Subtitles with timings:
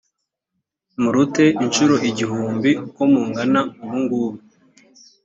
[1.01, 4.39] murute incuro igihumbi uko mungana ubu ngubu